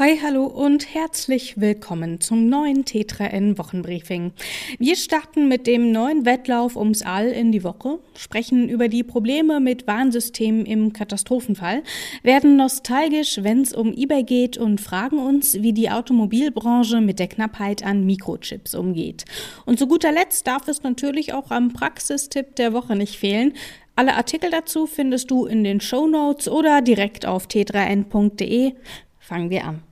[0.00, 4.32] Hi, hallo und herzlich willkommen zum neuen Tetra N Wochenbriefing.
[4.78, 9.60] Wir starten mit dem neuen Wettlauf ums All in die Woche, sprechen über die Probleme
[9.60, 11.82] mit Warnsystemen im Katastrophenfall,
[12.22, 17.28] werden nostalgisch, wenn es um eBay geht und fragen uns, wie die Automobilbranche mit der
[17.28, 19.26] Knappheit an Mikrochips umgeht.
[19.66, 23.52] Und zu guter Letzt darf es natürlich auch am Praxistipp der Woche nicht fehlen.
[23.96, 28.72] Alle Artikel dazu findest du in den Show Notes oder direkt auf t3n.de.
[29.18, 29.89] Fangen wir an.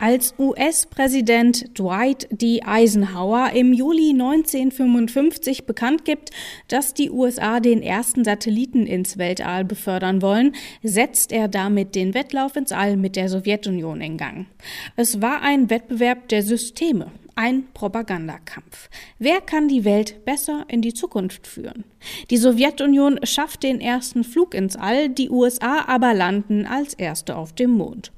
[0.00, 2.62] Als US-Präsident Dwight D.
[2.64, 6.30] Eisenhower im Juli 1955 bekannt gibt,
[6.68, 12.54] dass die USA den ersten Satelliten ins Weltall befördern wollen, setzt er damit den Wettlauf
[12.54, 14.46] ins All mit der Sowjetunion in Gang.
[14.94, 18.90] Es war ein Wettbewerb der Systeme, ein Propagandakampf.
[19.20, 21.84] Wer kann die Welt besser in die Zukunft führen?
[22.30, 27.52] Die Sowjetunion schafft den ersten Flug ins All, die USA aber landen als erste auf
[27.52, 28.10] dem Mond.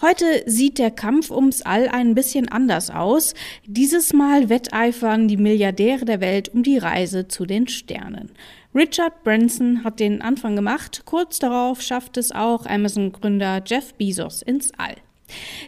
[0.00, 3.34] Heute sieht der Kampf ums All ein bisschen anders aus.
[3.66, 8.30] Dieses Mal wetteifern die Milliardäre der Welt um die Reise zu den Sternen.
[8.72, 14.70] Richard Branson hat den Anfang gemacht, kurz darauf schafft es auch Amazon-Gründer Jeff Bezos ins
[14.78, 14.94] All.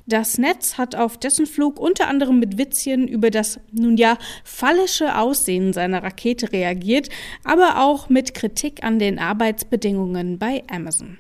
[0.06, 5.18] Das Netz hat auf dessen Flug unter anderem mit Witzchen über das nun ja fallische
[5.18, 7.08] Aussehen seiner Rakete reagiert,
[7.44, 11.18] aber auch mit Kritik an den Arbeitsbedingungen bei Amazon.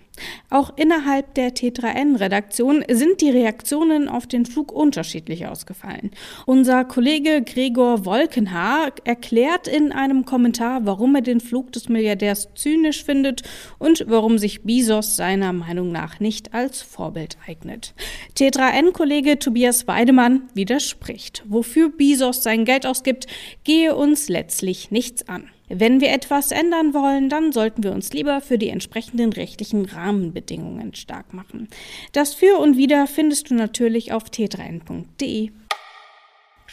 [0.52, 6.10] Auch innerhalb der T3N-Redaktion sind die Reaktionen auf den Flug unterschiedlich ausgefallen.
[6.44, 13.02] Unser Kollege Gregor Wolkenhaar erklärt in einem Kommentar, warum er den Flug des Milliardärs zynisch
[13.02, 13.44] findet
[13.78, 17.94] und warum sich Bezos seiner Meinung nach nicht als Vorbild eignet.
[18.36, 21.42] T3N-Kollege Tobias Weidemann widerspricht.
[21.46, 23.26] Wofür Bezos sein Geld ausgibt,
[23.64, 25.48] gehe uns letztlich nichts an.
[25.68, 30.94] Wenn wir etwas ändern wollen, dann sollten wir uns lieber für die entsprechenden rechtlichen Rahmenbedingungen
[30.94, 31.68] stark machen.
[32.12, 35.50] Das Für und Wider findest du natürlich auf t3n.de.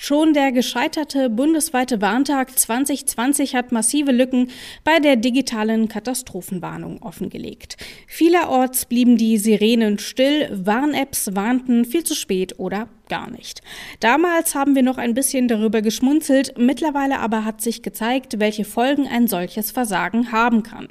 [0.01, 4.49] Schon der gescheiterte bundesweite Warntag 2020 hat massive Lücken
[4.85, 7.75] bei der digitalen Katastrophenwarnung offengelegt.
[8.07, 13.61] Vielerorts blieben die Sirenen still, Warn-Apps warnten viel zu spät oder gar nicht.
[13.99, 19.07] Damals haben wir noch ein bisschen darüber geschmunzelt, mittlerweile aber hat sich gezeigt, welche Folgen
[19.07, 20.87] ein solches Versagen haben kann.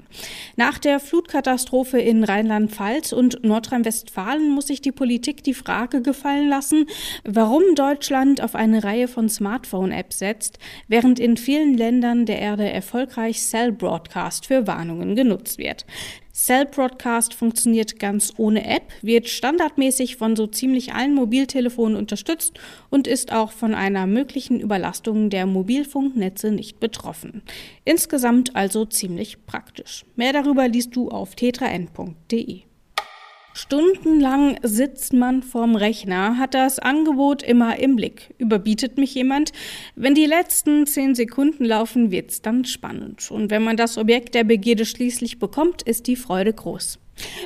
[0.56, 6.86] Nach der Flutkatastrophe in Rheinland-Pfalz und Nordrhein-Westfalen muss sich die Politik die Frage gefallen lassen,
[7.24, 13.40] warum Deutschland auf eine Reihe von Smartphone-Apps setzt, während in vielen Ländern der Erde erfolgreich
[13.40, 15.86] Cell Broadcast für Warnungen genutzt wird.
[16.38, 22.60] Cell Broadcast funktioniert ganz ohne App, wird standardmäßig von so ziemlich allen Mobiltelefonen unterstützt
[22.90, 27.42] und ist auch von einer möglichen Überlastung der Mobilfunknetze nicht betroffen.
[27.84, 30.04] Insgesamt also ziemlich praktisch.
[30.14, 32.67] Mehr darüber liest du auf tetra.n.de.
[33.54, 38.34] Stundenlang sitzt man vorm Rechner, hat das Angebot immer im Blick.
[38.38, 39.52] Überbietet mich jemand?
[39.96, 43.30] Wenn die letzten zehn Sekunden laufen, wird's dann spannend.
[43.30, 47.00] Und wenn man das Objekt der Begierde schließlich bekommt, ist die Freude groß.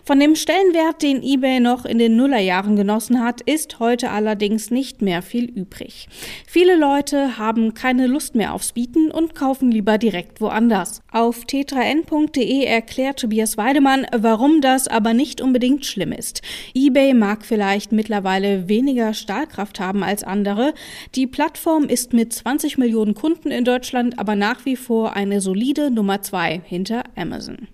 [0.05, 5.03] Von dem Stellenwert, den eBay noch in den Nullerjahren genossen hat, ist heute allerdings nicht
[5.03, 6.09] mehr viel übrig.
[6.47, 11.03] Viele Leute haben keine Lust mehr aufs Bieten und kaufen lieber direkt woanders.
[11.11, 16.43] Auf t3n.de erklärt Tobias Weidemann, warum das aber nicht unbedingt schlimm ist.
[16.75, 20.75] eBay mag vielleicht mittlerweile weniger Stahlkraft haben als andere.
[21.15, 25.91] Die Plattform ist mit 20 Millionen Kunden in Deutschland aber nach wie vor eine solide
[25.91, 27.69] Nummer zwei hinter Amazon.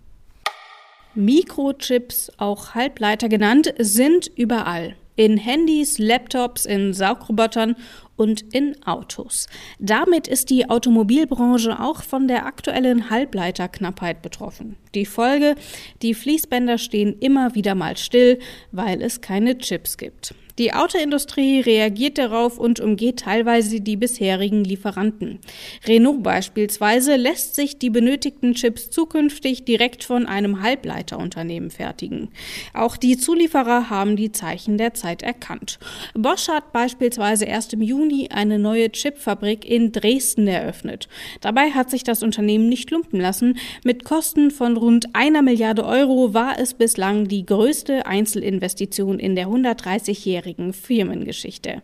[1.18, 4.94] Mikrochips, auch Halbleiter genannt, sind überall.
[5.16, 7.74] In Handys, Laptops, in Saugrobotern
[8.14, 9.48] und in Autos.
[9.80, 14.76] Damit ist die Automobilbranche auch von der aktuellen Halbleiterknappheit betroffen.
[14.94, 15.56] Die Folge,
[16.02, 18.38] die Fließbänder stehen immer wieder mal still,
[18.70, 20.34] weil es keine Chips gibt.
[20.58, 25.38] Die Autoindustrie reagiert darauf und umgeht teilweise die bisherigen Lieferanten.
[25.86, 32.30] Renault beispielsweise lässt sich die benötigten Chips zukünftig direkt von einem Halbleiterunternehmen fertigen.
[32.74, 35.78] Auch die Zulieferer haben die Zeichen der Zeit erkannt.
[36.15, 41.09] Bosch hat beispielsweise erst im Juni eine neue Chipfabrik in Dresden eröffnet.
[41.41, 43.59] Dabei hat sich das Unternehmen nicht lumpen lassen.
[43.84, 49.47] Mit Kosten von rund einer Milliarde Euro war es bislang die größte Einzelinvestition in der
[49.47, 51.83] 130-jährigen bisherigen Firmengeschichte.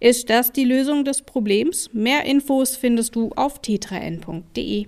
[0.00, 1.90] Ist das die Lösung des Problems?
[1.92, 4.86] Mehr Infos findest du auf tetraN.de.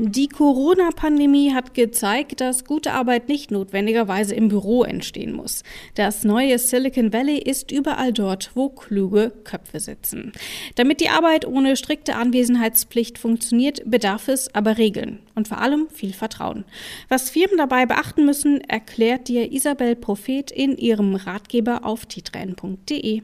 [0.00, 5.64] Die Corona-Pandemie hat gezeigt, dass gute Arbeit nicht notwendigerweise im Büro entstehen muss.
[5.96, 10.30] Das neue Silicon Valley ist überall dort, wo kluge Köpfe sitzen.
[10.76, 16.12] Damit die Arbeit ohne strikte Anwesenheitspflicht funktioniert, bedarf es aber Regeln und vor allem viel
[16.12, 16.64] Vertrauen.
[17.08, 23.22] Was Firmen dabei beachten müssen, erklärt dir Isabel Prophet in ihrem Ratgeber auf titren.de.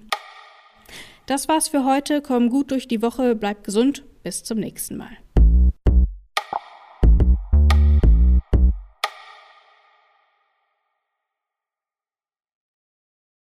[1.27, 2.21] Das war's für heute.
[2.21, 4.03] Komm gut durch die Woche, bleib gesund.
[4.25, 5.24] Bis zum nächsten Mal.